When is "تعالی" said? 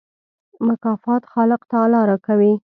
1.71-2.01